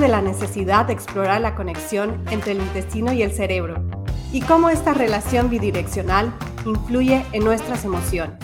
[0.00, 3.76] de la necesidad de explorar la conexión entre el intestino y el cerebro
[4.32, 6.32] y cómo esta relación bidireccional
[6.64, 8.38] influye en nuestras emociones.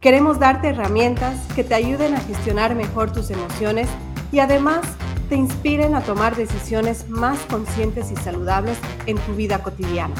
[0.00, 3.88] Queremos darte herramientas que te ayuden a gestionar mejor tus emociones
[4.32, 4.80] y además
[5.28, 8.76] te inspiren a tomar decisiones más conscientes y saludables
[9.06, 10.14] en tu vida cotidiana.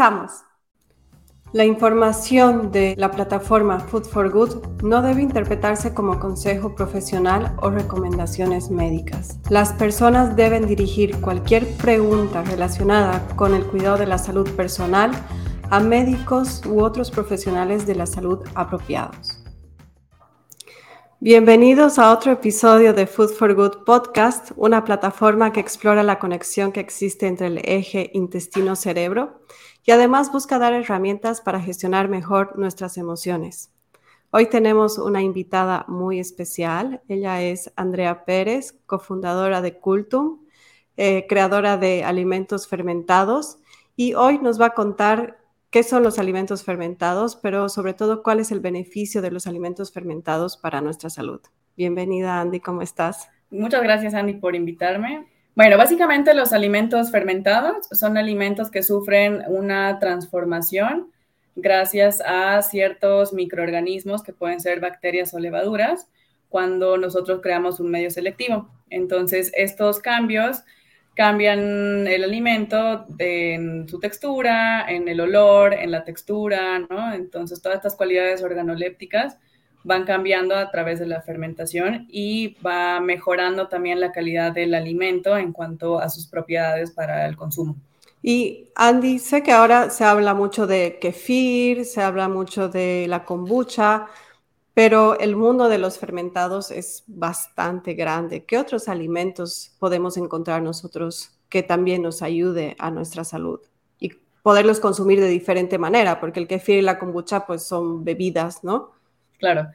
[0.00, 0.44] Comenzamos.
[1.52, 7.68] La información de la plataforma Food for Good no debe interpretarse como consejo profesional o
[7.68, 9.38] recomendaciones médicas.
[9.50, 15.10] Las personas deben dirigir cualquier pregunta relacionada con el cuidado de la salud personal
[15.68, 19.36] a médicos u otros profesionales de la salud apropiados.
[21.22, 26.72] Bienvenidos a otro episodio de Food for Good Podcast, una plataforma que explora la conexión
[26.72, 29.42] que existe entre el eje intestino-cerebro
[29.84, 33.72] y además busca dar herramientas para gestionar mejor nuestras emociones.
[34.30, 37.02] Hoy tenemos una invitada muy especial.
[37.08, 40.40] Ella es Andrea Pérez, cofundadora de Cultum,
[40.96, 43.58] eh, creadora de alimentos fermentados,
[43.96, 48.40] y hoy nos va a contar qué son los alimentos fermentados, pero sobre todo cuál
[48.40, 51.40] es el beneficio de los alimentos fermentados para nuestra salud.
[51.76, 53.28] Bienvenida, Andy, ¿cómo estás?
[53.50, 55.26] Muchas gracias, Andy, por invitarme.
[55.56, 61.10] Bueno, básicamente los alimentos fermentados son alimentos que sufren una transformación
[61.56, 66.08] gracias a ciertos microorganismos que pueden ser bacterias o levaduras
[66.48, 68.68] cuando nosotros creamos un medio selectivo.
[68.90, 70.62] Entonces, estos cambios
[71.14, 77.12] cambian el alimento en su textura, en el olor, en la textura, ¿no?
[77.12, 79.36] Entonces, todas estas cualidades organolépticas
[79.84, 85.36] van cambiando a través de la fermentación y va mejorando también la calidad del alimento
[85.36, 87.76] en cuanto a sus propiedades para el consumo.
[88.22, 93.24] Y Andy, sé que ahora se habla mucho de kefir, se habla mucho de la
[93.24, 94.08] kombucha,
[94.74, 98.44] pero el mundo de los fermentados es bastante grande.
[98.44, 103.60] ¿Qué otros alimentos podemos encontrar nosotros que también nos ayude a nuestra salud?
[103.98, 104.12] Y
[104.42, 108.90] poderlos consumir de diferente manera, porque el kefir y la kombucha pues son bebidas, ¿no?
[109.40, 109.68] Claro.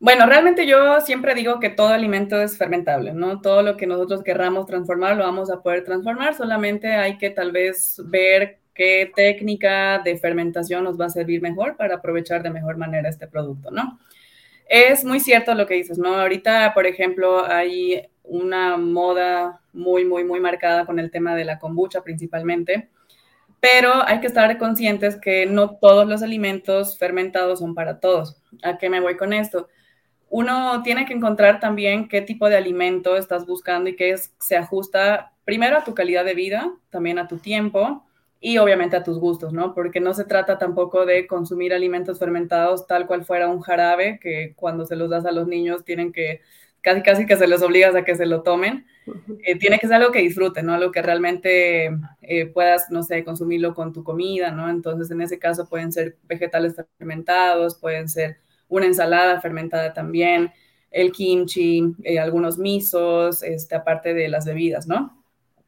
[0.00, 3.40] Bueno, realmente yo siempre digo que todo alimento es fermentable, ¿no?
[3.40, 7.52] Todo lo que nosotros querramos transformar lo vamos a poder transformar, solamente hay que tal
[7.52, 12.76] vez ver qué técnica de fermentación nos va a servir mejor para aprovechar de mejor
[12.76, 13.98] manera este producto, ¿no?
[14.68, 16.14] Es muy cierto lo que dices, ¿no?
[16.14, 21.58] Ahorita, por ejemplo, hay una moda muy, muy, muy marcada con el tema de la
[21.58, 22.88] kombucha principalmente
[23.60, 28.40] pero hay que estar conscientes que no todos los alimentos fermentados son para todos.
[28.62, 29.68] ¿A qué me voy con esto?
[30.30, 35.32] Uno tiene que encontrar también qué tipo de alimento estás buscando y que se ajusta
[35.44, 38.04] primero a tu calidad de vida, también a tu tiempo
[38.40, 39.74] y obviamente a tus gustos, ¿no?
[39.74, 44.52] Porque no se trata tampoco de consumir alimentos fermentados tal cual fuera un jarabe que
[44.54, 46.42] cuando se los das a los niños tienen que
[46.80, 48.86] casi casi que se les obligas a que se lo tomen.
[49.44, 50.74] Eh, tiene que ser algo que disfruten, ¿no?
[50.74, 51.90] Algo que realmente
[52.22, 54.68] eh, puedas, no sé, consumirlo con tu comida, ¿no?
[54.68, 60.52] Entonces, en ese caso pueden ser vegetales fermentados, pueden ser una ensalada fermentada también,
[60.90, 65.22] el kimchi, eh, algunos misos, este, aparte de las bebidas, ¿no?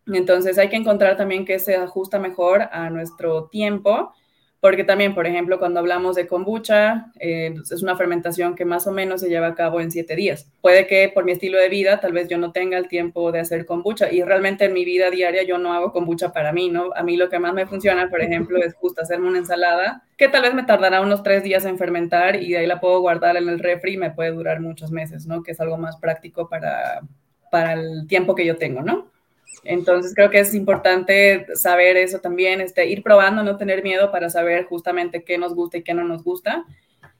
[0.06, 4.12] Entonces, hay que encontrar también que se ajusta mejor a nuestro tiempo
[4.60, 8.92] porque también, por ejemplo, cuando hablamos de kombucha, eh, es una fermentación que más o
[8.92, 10.50] menos se lleva a cabo en siete días.
[10.60, 13.40] Puede que por mi estilo de vida, tal vez yo no tenga el tiempo de
[13.40, 16.90] hacer kombucha y realmente en mi vida diaria yo no hago kombucha para mí, ¿no?
[16.94, 20.28] A mí lo que más me funciona, por ejemplo, es justo hacerme una ensalada que
[20.28, 23.38] tal vez me tardará unos tres días en fermentar y de ahí la puedo guardar
[23.38, 25.42] en el refri y me puede durar muchos meses, ¿no?
[25.42, 27.00] Que es algo más práctico para,
[27.50, 29.10] para el tiempo que yo tengo, ¿no?
[29.64, 34.30] Entonces creo que es importante saber eso también, este, ir probando, no tener miedo para
[34.30, 36.64] saber justamente qué nos gusta y qué no nos gusta.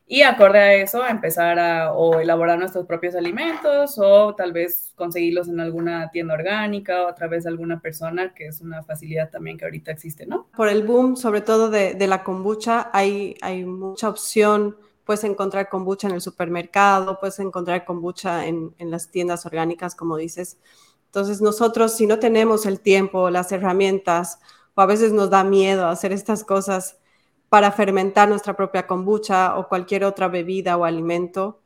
[0.07, 5.47] Y acorde a eso, empezar a o elaborar nuestros propios alimentos o tal vez conseguirlos
[5.47, 9.57] en alguna tienda orgánica o a través de alguna persona, que es una facilidad también
[9.57, 10.49] que ahorita existe, ¿no?
[10.57, 14.77] Por el boom, sobre todo de, de la kombucha, hay, hay mucha opción.
[15.05, 20.17] Puedes encontrar kombucha en el supermercado, puedes encontrar kombucha en, en las tiendas orgánicas, como
[20.17, 20.59] dices.
[21.11, 24.39] Entonces nosotros si no tenemos el tiempo, las herramientas,
[24.77, 26.99] o a veces nos da miedo hacer estas cosas
[27.49, 31.63] para fermentar nuestra propia kombucha o cualquier otra bebida o alimento,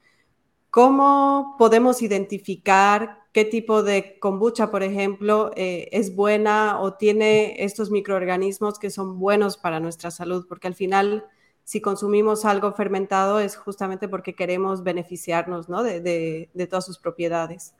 [0.70, 7.90] ¿cómo podemos identificar qué tipo de kombucha, por ejemplo, eh, es buena o tiene estos
[7.90, 10.46] microorganismos que son buenos para nuestra salud?
[10.48, 11.26] Porque al final,
[11.64, 15.82] si consumimos algo fermentado es justamente porque queremos beneficiarnos ¿no?
[15.82, 17.74] de, de todas sus propiedades.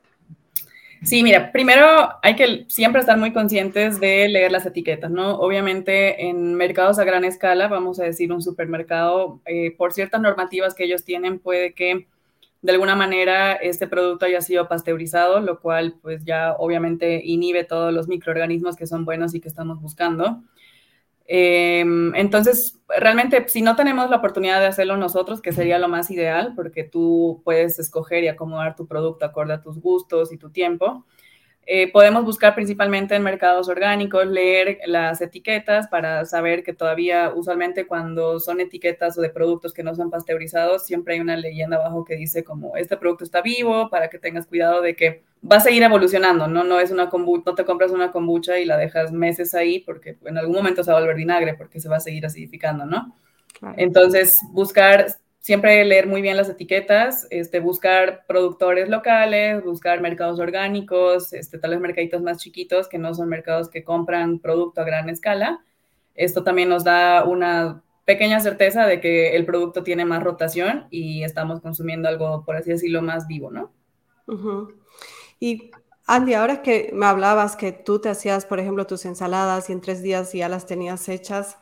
[1.04, 1.86] Sí, mira, primero
[2.22, 5.34] hay que siempre estar muy conscientes de leer las etiquetas, ¿no?
[5.36, 10.74] Obviamente en mercados a gran escala, vamos a decir un supermercado, eh, por ciertas normativas
[10.74, 12.06] que ellos tienen, puede que
[12.62, 17.92] de alguna manera este producto haya sido pasteurizado, lo cual pues ya obviamente inhibe todos
[17.92, 20.42] los microorganismos que son buenos y que estamos buscando.
[21.26, 26.10] Em, entonces, realmente, si no tenemos la oportunidad de hacerlo nosotros, que sería lo más
[26.10, 30.50] ideal, porque tú puedes escoger y acomodar tu producto acorde a tus gustos y tu
[30.50, 31.04] tiempo,
[31.66, 37.86] eh, podemos buscar principalmente en mercados orgánicos, leer las etiquetas para saber que todavía usualmente
[37.86, 42.04] cuando son etiquetas o de productos que no son pasteurizados, siempre hay una leyenda abajo
[42.04, 45.60] que dice como este producto está vivo para que tengas cuidado de que va a
[45.60, 46.64] seguir evolucionando, ¿no?
[46.64, 50.38] No es una no te compras una kombucha y la dejas meses ahí porque en
[50.38, 53.16] algún momento se va a volver vinagre porque se va a seguir acidificando, ¿no?
[53.76, 55.06] Entonces, buscar
[55.38, 61.72] siempre leer muy bien las etiquetas, este, buscar productores locales, buscar mercados orgánicos, este, tal
[61.72, 65.62] vez mercaditos más chiquitos que no son mercados que compran producto a gran escala.
[66.14, 71.24] Esto también nos da una pequeña certeza de que el producto tiene más rotación y
[71.24, 73.72] estamos consumiendo algo, por así decirlo, más vivo, ¿no?
[75.44, 75.70] Y
[76.06, 79.80] Andy, ahora que me hablabas que tú te hacías, por ejemplo, tus ensaladas y en
[79.80, 81.58] tres días ya las tenías hechas,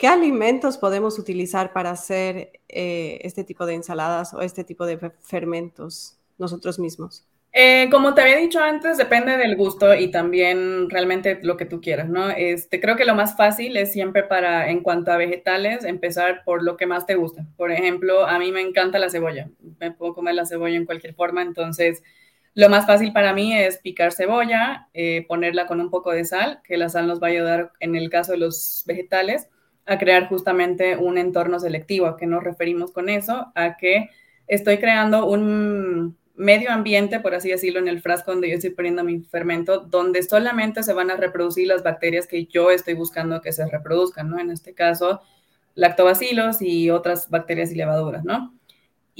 [0.00, 4.98] ¿Qué alimentos podemos utilizar para hacer eh, este tipo de ensaladas o este tipo de
[5.20, 7.26] fermentos nosotros mismos?
[7.52, 11.82] Eh, como te había dicho antes, depende del gusto y también realmente lo que tú
[11.82, 12.30] quieras, ¿no?
[12.30, 16.62] Este, creo que lo más fácil es siempre para, en cuanto a vegetales, empezar por
[16.62, 17.44] lo que más te gusta.
[17.58, 19.50] Por ejemplo, a mí me encanta la cebolla.
[19.80, 22.02] Me puedo comer la cebolla en cualquier forma, entonces
[22.54, 26.60] lo más fácil para mí es picar cebolla, eh, ponerla con un poco de sal,
[26.64, 29.48] que la sal nos va a ayudar en el caso de los vegetales
[29.86, 32.06] a crear justamente un entorno selectivo.
[32.06, 33.52] ¿A qué nos referimos con eso?
[33.54, 34.10] A que
[34.46, 39.04] estoy creando un medio ambiente, por así decirlo, en el frasco donde yo estoy poniendo
[39.04, 43.52] mi fermento, donde solamente se van a reproducir las bacterias que yo estoy buscando que
[43.52, 44.40] se reproduzcan, ¿no?
[44.40, 45.20] En este caso,
[45.74, 48.54] lactobacilos y otras bacterias y levaduras, ¿no?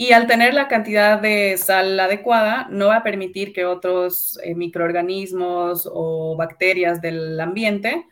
[0.00, 4.54] Y al tener la cantidad de sal adecuada, no va a permitir que otros eh,
[4.54, 8.06] microorganismos o bacterias del ambiente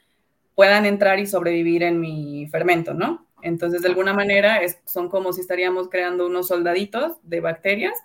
[0.54, 3.26] puedan entrar y sobrevivir en mi fermento, ¿no?
[3.40, 7.98] Entonces, de alguna manera, son como si estaríamos creando unos soldaditos de bacterias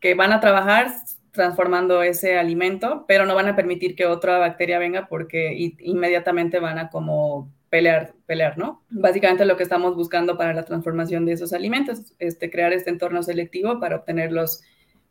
[0.00, 0.92] que van a trabajar
[1.30, 6.80] transformando ese alimento, pero no van a permitir que otra bacteria venga porque inmediatamente van
[6.80, 8.82] a como pelear, pelear, ¿no?
[8.90, 12.90] Básicamente lo que estamos buscando para la transformación de esos alimentos, es este, crear este
[12.90, 14.62] entorno selectivo para obtener los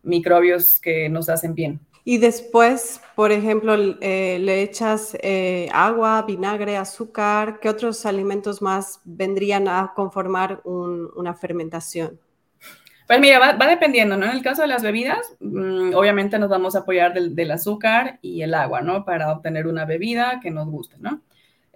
[0.03, 1.79] microbios que nos hacen bien.
[2.03, 7.59] Y después, por ejemplo, eh, le echas eh, agua, vinagre, azúcar.
[7.59, 12.17] ¿Qué otros alimentos más vendrían a conformar una fermentación?
[13.07, 14.25] Pues mira, va, dependiendo, ¿no?
[14.25, 18.41] En el caso de las bebidas, mm, obviamente nos vamos a apoyar del, azúcar y
[18.41, 19.05] el agua, ¿no?
[19.05, 21.21] Para obtener una bebida que nos guste, ¿no?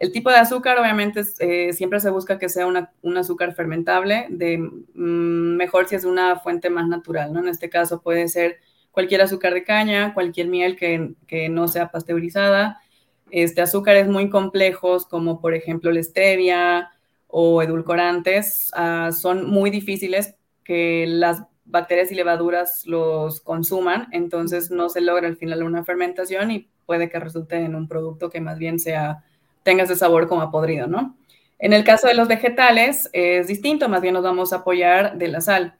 [0.02, 4.58] El tipo de azúcar, obviamente, eh, siempre se busca que sea un azúcar fermentable, de,
[4.58, 7.40] mm, mejor si es una fuente más natural, ¿no?
[7.40, 8.58] En este caso puede ser
[8.90, 12.82] cualquier azúcar de caña, cualquier miel que, no sea pasteurizada.
[13.30, 16.90] Este, azúcares muy complejos como por ejemplo la stevia
[17.28, 24.90] o edulcorantes ah, son muy difíciles que las bacterias y levaduras los consuman, entonces no
[24.90, 28.58] se logra al final una fermentación y puede que resulte en un producto que más
[28.58, 29.24] bien sea
[29.64, 31.16] tenga ese sabor como a podrido, ¿no?
[31.60, 35.28] En el caso de los vegetales es distinto, más bien nos vamos a apoyar de
[35.28, 35.76] la sal.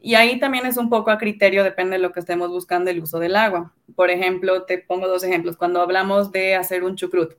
[0.00, 3.00] Y ahí también es un poco a criterio, depende de lo que estemos buscando, el
[3.00, 3.72] uso del agua.
[3.96, 5.56] Por ejemplo, te pongo dos ejemplos.
[5.56, 7.32] Cuando hablamos de hacer un chucrut,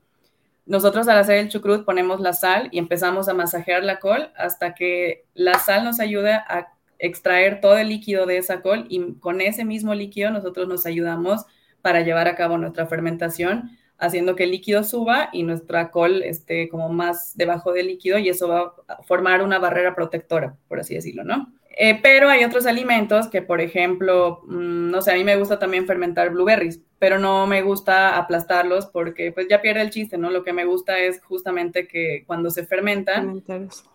[0.66, 4.74] nosotros al hacer el chucrut ponemos la sal y empezamos a masajear la col hasta
[4.74, 9.42] que la sal nos ayude a extraer todo el líquido de esa col y con
[9.42, 11.46] ese mismo líquido nosotros nos ayudamos
[11.84, 16.70] para llevar a cabo nuestra fermentación, haciendo que el líquido suba y nuestra col esté
[16.70, 20.96] como más debajo del líquido y eso va a formar una barrera protectora, por así
[20.96, 21.54] decirlo, ¿no?
[21.78, 25.60] Eh, pero hay otros alimentos que, por ejemplo, mm, no sé, a mí me gusta
[25.60, 30.32] también fermentar blueberries, pero no me gusta aplastarlos porque pues ya pierde el chiste, ¿no?
[30.32, 33.44] Lo que me gusta es justamente que cuando se fermentan,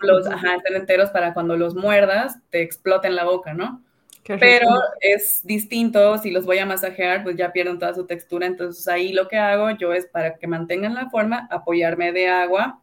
[0.01, 3.83] los, ajá, estén enteros para cuando los muerdas te exploten la boca, ¿no?
[4.25, 4.69] Pero
[5.01, 9.13] es distinto, si los voy a masajear, pues ya pierden toda su textura, entonces ahí
[9.13, 12.81] lo que hago yo es para que mantengan la forma, apoyarme de agua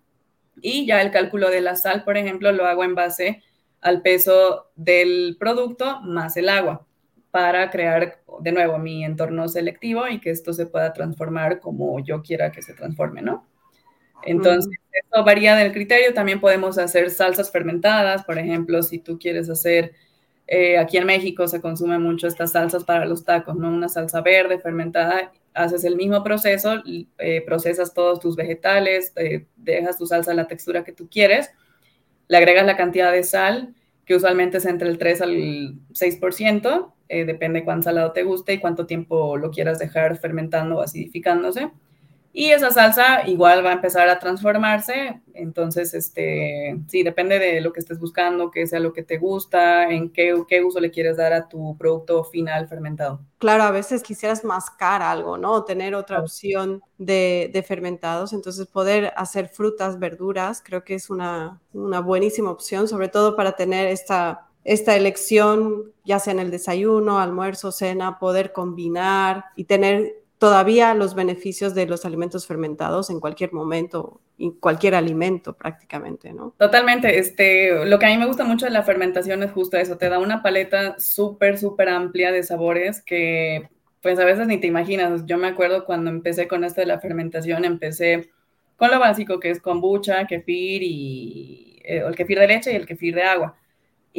[0.62, 3.44] y ya el cálculo de la sal, por ejemplo, lo hago en base
[3.82, 6.86] al peso del producto más el agua
[7.32, 12.24] para crear de nuevo mi entorno selectivo y que esto se pueda transformar como yo
[12.24, 13.46] quiera que se transforme, ¿no?
[14.24, 16.14] Entonces, esto varía del criterio.
[16.14, 19.94] También podemos hacer salsas fermentadas, por ejemplo, si tú quieres hacer,
[20.48, 23.70] eh, aquí en México se consume mucho estas salsas para los tacos, ¿no?
[23.70, 25.32] Una salsa verde fermentada.
[25.54, 26.84] haces el mismo proceso,
[27.18, 29.14] eh, procesas todos tus vegetales,
[29.56, 31.50] dejas tu salsa la textura que tú quieres,
[32.28, 33.74] le agregas la cantidad de sal,
[34.06, 35.32] que usualmente es entre el 3 al
[35.94, 40.82] 6%, eh, depende cuán salado te guste y cuánto tiempo lo quieras dejar fermentando o
[40.82, 41.72] acidificándose.
[42.40, 47.74] Y esa salsa igual va a empezar a transformarse, entonces, este, sí, depende de lo
[47.74, 51.18] que estés buscando, que sea lo que te gusta, en qué, qué uso le quieres
[51.18, 53.22] dar a tu producto final fermentado.
[53.40, 55.52] Claro, a veces quisieras mascar algo, ¿no?
[55.52, 61.10] O tener otra opción de, de, fermentados, entonces poder hacer frutas, verduras, creo que es
[61.10, 66.52] una, una buenísima opción, sobre todo para tener esta esta elección, ya sea en el
[66.52, 73.20] desayuno, almuerzo, cena, poder combinar y tener todavía los beneficios de los alimentos fermentados en
[73.20, 76.54] cualquier momento, en cualquier alimento prácticamente, ¿no?
[76.58, 77.20] Totalmente.
[77.20, 80.10] Este, lo que a mí me gusta mucho de la fermentación es justo eso, te
[80.10, 83.70] da una paleta súper, súper amplia de sabores que
[84.02, 85.26] pues a veces ni te imaginas.
[85.26, 88.30] Yo me acuerdo cuando empecé con esto de la fermentación, empecé
[88.76, 92.86] con lo básico que es kombucha, kefir y eh, el kefir de leche y el
[92.86, 93.58] kefir de agua.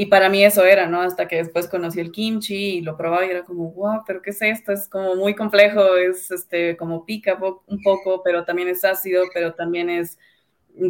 [0.01, 1.03] Y para mí eso era, ¿no?
[1.03, 4.31] Hasta que después conocí el kimchi y lo probaba y era como, wow, pero ¿qué
[4.31, 4.71] es esto?
[4.71, 7.37] Es como muy complejo, es este, como pica
[7.67, 10.17] un poco, pero también es ácido, pero también es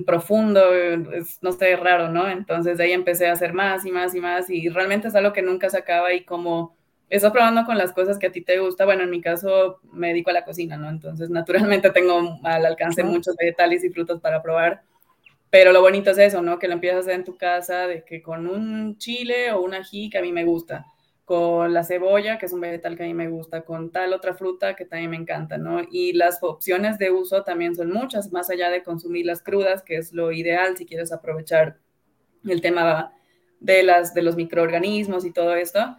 [0.05, 2.29] profundo, es, no sé, raro, ¿no?
[2.29, 5.33] Entonces de ahí empecé a hacer más y más y más y realmente es algo
[5.33, 6.77] que nunca se acaba y como
[7.09, 10.09] estás probando con las cosas que a ti te gusta, bueno, en mi caso me
[10.09, 10.91] dedico a la cocina, ¿no?
[10.91, 11.31] Entonces
[11.81, 14.83] naturalmente tengo al alcance muchos vegetales y frutos para probar
[15.51, 16.59] pero lo bonito es eso, ¿no?
[16.59, 19.75] Que lo empiezas a hacer en tu casa, de que con un chile o un
[19.75, 20.87] ají que a mí me gusta,
[21.25, 24.35] con la cebolla, que es un vegetal que a mí me gusta, con tal otra
[24.35, 25.83] fruta que también me encanta, ¿no?
[25.91, 30.13] Y las opciones de uso también son muchas, más allá de consumirlas crudas, que es
[30.13, 31.79] lo ideal si quieres aprovechar
[32.47, 33.13] el tema
[33.61, 35.97] de, las, de los microorganismos y todo esto.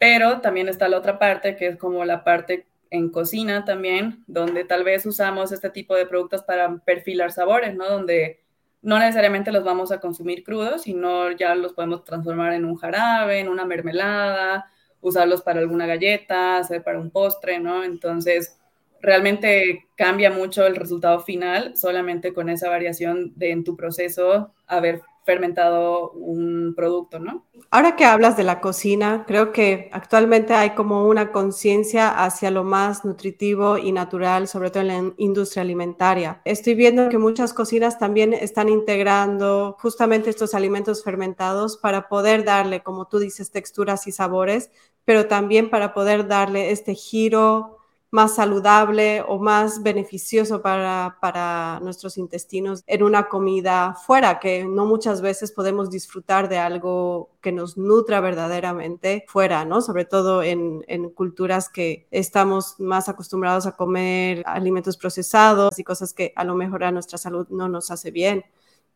[0.00, 4.64] Pero también está la otra parte, que es como la parte en cocina también, donde
[4.64, 7.88] tal vez usamos este tipo de productos para perfilar sabores, ¿no?
[7.88, 8.40] Donde
[8.82, 13.40] no necesariamente los vamos a consumir crudos, sino ya los podemos transformar en un jarabe,
[13.40, 14.70] en una mermelada,
[15.00, 17.84] usarlos para alguna galleta, hacer para un postre, ¿no?
[17.84, 18.58] Entonces,
[19.00, 25.02] realmente cambia mucho el resultado final solamente con esa variación de en tu proceso haber
[25.28, 27.44] fermentado un producto, ¿no?
[27.70, 32.64] Ahora que hablas de la cocina, creo que actualmente hay como una conciencia hacia lo
[32.64, 36.40] más nutritivo y natural, sobre todo en la industria alimentaria.
[36.46, 42.82] Estoy viendo que muchas cocinas también están integrando justamente estos alimentos fermentados para poder darle,
[42.82, 44.70] como tú dices, texturas y sabores,
[45.04, 47.77] pero también para poder darle este giro
[48.10, 54.86] más saludable o más beneficioso para, para, nuestros intestinos en una comida fuera, que no
[54.86, 59.82] muchas veces podemos disfrutar de algo que nos nutra verdaderamente fuera, ¿no?
[59.82, 66.14] Sobre todo en, en culturas que estamos más acostumbrados a comer alimentos procesados y cosas
[66.14, 68.44] que a lo mejor a nuestra salud no nos hace bien.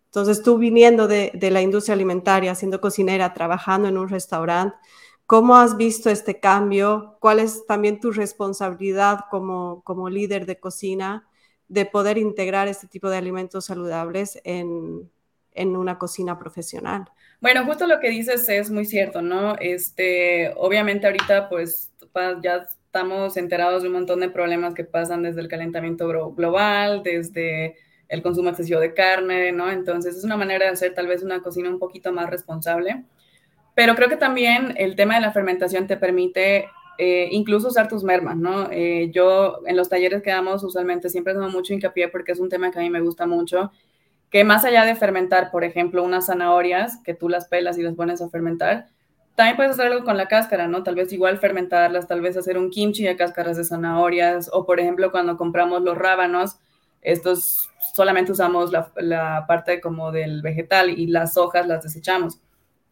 [0.07, 4.77] Entonces, tú viniendo de, de la industria alimentaria, siendo cocinera, trabajando en un restaurante,
[5.33, 7.17] ¿Cómo has visto este cambio?
[7.19, 11.27] ¿Cuál es también tu responsabilidad como, como líder de cocina
[11.69, 15.11] de poder integrar este tipo de alimentos saludables en,
[15.53, 17.07] en una cocina profesional?
[17.41, 19.57] Bueno, justo lo que dices es muy cierto, ¿no?
[19.59, 21.91] Este, obviamente ahorita pues
[22.43, 27.77] ya estamos enterados de un montón de problemas que pasan desde el calentamiento global, desde
[28.11, 29.71] el consumo excesivo de carne, ¿no?
[29.71, 33.07] Entonces es una manera de hacer tal vez una cocina un poquito más responsable.
[33.75, 38.05] Pero creo que también el tema de la fermentación te permite eh, incluso usar tus
[38.05, 38.69] mermas, ¿no?
[38.71, 42.51] Eh, yo en los talleres que damos usualmente siempre hacemos mucho hincapié porque es un
[42.51, 43.73] tema que a mí me gusta mucho,
[44.31, 47.95] que más allá de fermentar, por ejemplo, unas zanahorias que tú las pelas y las
[47.95, 48.89] pones a fermentar,
[49.35, 50.83] también puedes hacer algo con la cáscara, ¿no?
[50.83, 54.79] Tal vez igual fermentarlas, tal vez hacer un kimchi de cáscaras de zanahorias, o por
[54.79, 56.59] ejemplo, cuando compramos los rábanos,
[57.01, 62.39] estos solamente usamos la parte como del vegetal y las hojas las desechamos.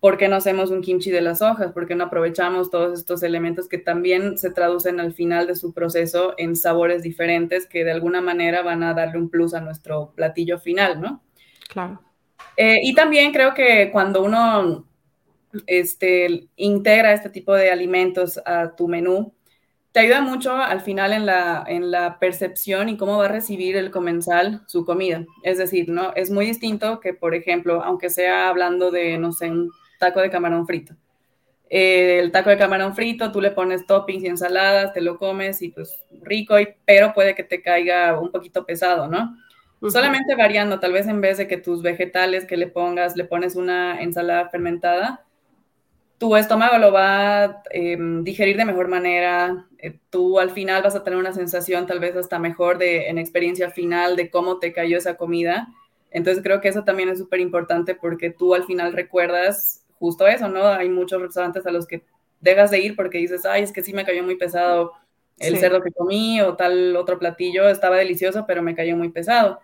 [0.01, 1.73] ¿Por qué no hacemos un kimchi de las hojas?
[1.73, 5.73] ¿Por qué no aprovechamos todos estos elementos que también se traducen al final de su
[5.75, 10.13] proceso en sabores diferentes que de alguna manera van a darle un plus a nuestro
[10.17, 11.23] platillo final, ¿no?
[11.69, 12.01] Claro.
[12.57, 14.87] Eh, y también creo que cuando uno
[15.67, 19.35] este, integra este tipo de alimentos a tu menú,
[19.93, 23.77] te ayuda mucho al final en la, en la percepción y cómo va a recibir
[23.77, 25.27] el comensal su comida.
[25.43, 26.13] Es decir, ¿no?
[26.15, 30.31] Es muy distinto que, por ejemplo, aunque sea hablando de, no sé, un taco de
[30.31, 30.95] camarón frito.
[31.69, 35.69] el taco de camarón frito, tú le pones toppings y ensaladas, te lo comes y
[35.69, 39.37] pues rico, y, pero puede que te caiga un poquito pesado, ¿no?
[39.89, 43.57] Solamente variando, tal vez en vez de que tus vegetales que le pongas, le pones
[43.57, 45.25] una ensalada fermentada,
[46.19, 50.95] tu estómago lo va a em, digerir de mejor manera, eh, tú al final vas
[50.95, 54.75] a tener una sensación tal vez hasta mejor de, en experiencia final de cómo te
[54.75, 55.69] cayó esa comida.
[56.11, 60.49] Entonces creo que eso también es súper importante porque tú al final recuerdas justo eso,
[60.49, 60.67] ¿no?
[60.67, 62.03] Hay muchos restaurantes a los que
[62.41, 64.95] dejas de ir porque dices, ay, es que sí me cayó muy pesado
[65.39, 69.61] el cerdo que comí o tal otro platillo, estaba delicioso, pero me cayó muy pesado.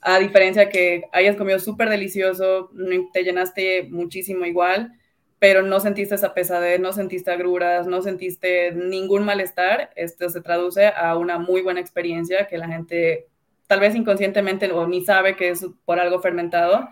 [0.00, 2.70] A diferencia que hayas comido súper delicioso,
[3.12, 4.92] te llenaste muchísimo igual,
[5.40, 10.86] pero no sentiste esa pesadez, no sentiste agruras, no sentiste ningún malestar, esto se traduce
[10.86, 13.26] a una muy buena experiencia que la gente
[13.66, 16.88] tal vez inconscientemente o ni sabe que es por algo fermentado,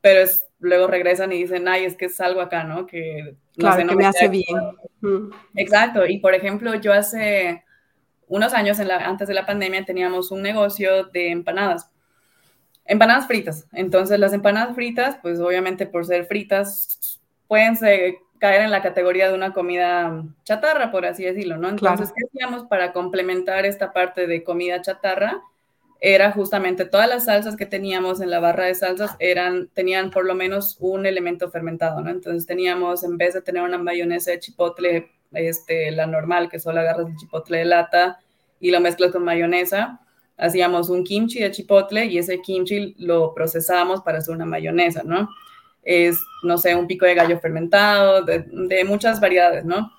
[0.00, 2.86] pero es, luego regresan y dicen, ay, es que es algo acá, ¿no?
[2.86, 4.46] Que, claro, que me, hace bien.
[5.54, 7.64] Exacto, y por ejemplo, yo hace
[8.26, 11.90] unos años, en la, antes de la pandemia, teníamos un negocio de empanadas
[12.88, 13.68] empanadas fritas.
[13.72, 17.76] Entonces, las empanadas fritas, pues obviamente por ser fritas, pueden
[18.38, 21.68] caer en la categoría de una comida chatarra, por así decirlo, ¿no?
[21.68, 25.42] Entonces, ¿qué hacíamos para complementar esta parte de comida chatarra?
[26.00, 30.24] Era justamente todas las salsas que teníamos en la barra de salsas eran, tenían por
[30.24, 32.10] lo menos un elemento fermentado, ¿no?
[32.10, 36.80] Entonces teníamos, en vez de tener una mayonesa de chipotle, este, la normal, que solo
[36.80, 38.20] agarras el chipotle de lata
[38.60, 40.00] y lo mezclas con mayonesa,
[40.36, 45.28] hacíamos un kimchi de chipotle y ese kimchi lo procesábamos para hacer una mayonesa, ¿no?
[45.88, 49.90] es, no sé, un pico de gallo fermentado, de, muchas variedades, ¿no?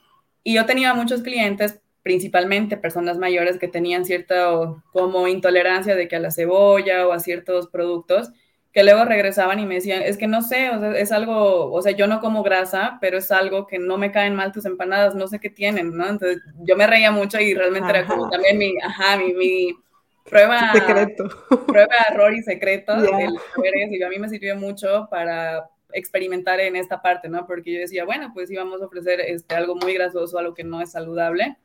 [0.44, 4.52] Y yo tenía muchos clientes, principalmente personas mayores que tenían cierta
[4.92, 8.32] como intolerancia de que a la cebolla o a ciertos productos,
[8.72, 11.82] que luego regresaban y me decían, es que no sé, o sea, es algo, o
[11.82, 15.16] sea, yo no como grasa, pero es algo que no me caen mal tus empanadas,
[15.16, 16.08] no sé qué tienen, ¿no?
[16.08, 19.76] Entonces yo me reía mucho y realmente era como también mi, ajá, mi, mi
[20.24, 21.28] prueba, secreto.
[21.68, 27.28] prueba, error y secreto, y a mí me sirvió mucho para experimentar en esta parte,
[27.30, 27.48] ¿no?
[27.48, 30.82] Porque yo decía, bueno, pues íbamos a ofrecer este, algo muy grasoso, algo que no
[30.82, 31.58] es saludable,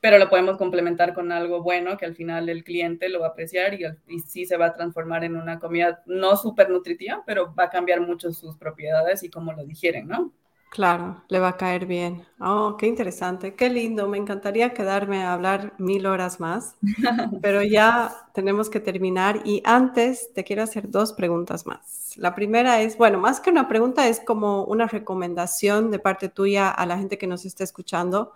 [0.00, 3.30] pero lo podemos complementar con algo bueno que al final el cliente lo va a
[3.30, 7.54] apreciar y, y sí se va a transformar en una comida no súper nutritiva, pero
[7.54, 10.32] va a cambiar mucho sus propiedades y cómo lo digieren, ¿no?
[10.70, 12.24] Claro, le va a caer bien.
[12.38, 14.06] Oh, qué interesante, qué lindo.
[14.06, 16.76] Me encantaría quedarme a hablar mil horas más,
[17.42, 22.12] pero ya tenemos que terminar y antes te quiero hacer dos preguntas más.
[22.16, 26.70] La primera es, bueno, más que una pregunta, es como una recomendación de parte tuya
[26.70, 28.32] a la gente que nos está escuchando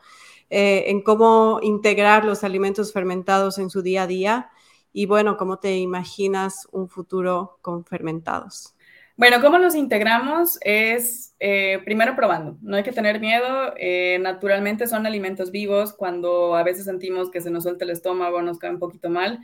[0.50, 4.50] eh, en cómo integrar los alimentos fermentados en su día a día
[4.92, 8.74] y bueno, cómo te imaginas un futuro con fermentados.
[9.16, 10.59] Bueno, ¿cómo los integramos?
[10.62, 13.72] Es eh, primero probando, no hay que tener miedo.
[13.76, 15.92] Eh, naturalmente son alimentos vivos.
[15.92, 19.38] Cuando a veces sentimos que se nos suelta el estómago, nos cae un poquito mal,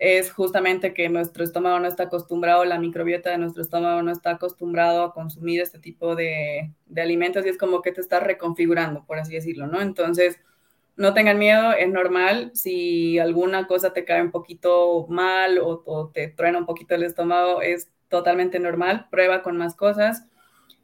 [0.00, 4.32] es justamente que nuestro estómago no está acostumbrado, la microbiota de nuestro estómago no está
[4.32, 9.18] acostumbrado a consumir este tipo de, alimentos y es como que te está reconfigurando, por
[9.18, 9.80] así decirlo, ¿no?
[9.80, 10.38] Entonces,
[10.96, 12.50] no tengan miedo, es normal.
[12.54, 17.04] Si alguna cosa te cae un poquito mal o, o te truena un poquito el
[17.04, 20.24] estómago, es totalmente normal, prueba con más cosas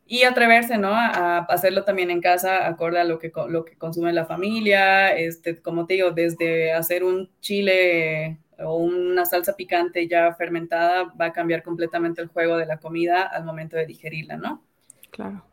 [0.06, 0.90] y atreverse, ¿no?
[0.94, 5.60] A, hacerlo también en casa, acorde a lo que, lo que consume la familia, este,
[5.60, 11.32] como te digo, desde hacer un chile o una salsa picante ya fermentada va a
[11.32, 14.62] cambiar completamente el juego de la comida al momento de digerirla, ¿no?
[15.10, 15.44] Claro.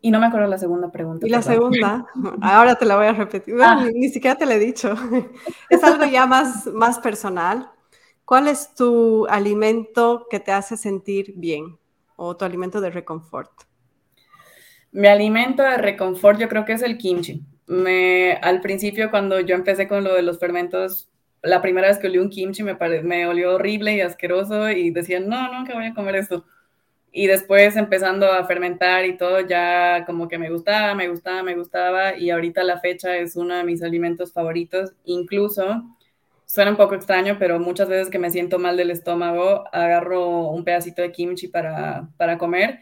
[0.00, 1.26] Y no me acuerdo la segunda pregunta.
[1.26, 2.06] Y la segunda,
[2.42, 3.54] ahora te la voy a repetir.
[3.62, 3.86] Ah.
[3.94, 4.94] ni, siquiera te la he dicho.
[5.70, 7.70] Es algo ya más, más personal.
[8.26, 11.78] ¿Cuál es tu alimento que te hace sentir bien
[12.16, 13.50] o tu alimento de reconfort?
[14.92, 17.42] Mi alimento de reconfort yo creo que es el kimchi.
[17.66, 21.08] Me, al principio cuando yo empecé con lo de los fermentos,
[21.44, 25.20] la primera vez que olí un kimchi me, me olió horrible y asqueroso y decía,
[25.20, 26.44] no, nunca voy a comer esto.
[27.12, 31.54] Y después empezando a fermentar y todo, ya como que me gustaba, me gustaba, me
[31.54, 34.92] gustaba y ahorita la fecha es uno de mis alimentos favoritos.
[35.04, 35.84] Incluso
[36.46, 40.62] Suena un poco extraño, pero muchas veces que me siento mal del estómago, agarro un
[40.64, 42.80] pedacito de kimchi para, para comer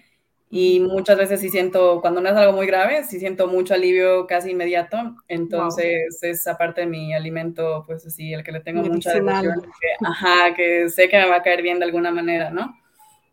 [0.55, 4.27] y muchas veces sí siento, cuando no es algo muy grave, sí siento mucho alivio
[4.27, 5.17] casi inmediato.
[5.27, 10.07] Entonces es aparte de mi alimento, pues así, el que le tengo mucha devoción, que,
[10.07, 12.79] ajá, que sé que me va a caer bien de alguna manera, ¿no?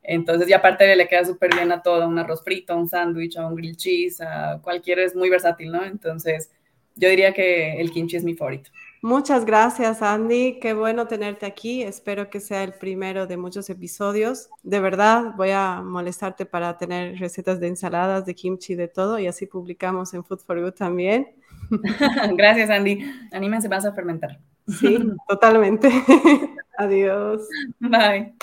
[0.01, 3.53] Entonces, y aparte le queda súper bien a todo, un arroz frito, un sándwich, un
[3.53, 5.84] grill cheese, a cualquiera es muy versátil, ¿no?
[5.84, 6.49] Entonces,
[6.95, 8.71] yo diría que el kimchi es mi favorito.
[9.01, 10.59] Muchas gracias, Andy.
[10.59, 11.81] Qué bueno tenerte aquí.
[11.83, 14.49] Espero que sea el primero de muchos episodios.
[14.62, 19.27] De verdad, voy a molestarte para tener recetas de ensaladas, de kimchi, de todo, y
[19.27, 21.29] así publicamos en Food for Good también.
[22.35, 23.09] gracias, Andy.
[23.31, 24.39] Anímense más a fermentar.
[24.67, 25.89] Sí, totalmente.
[26.77, 27.47] Adiós.
[27.79, 28.33] Bye.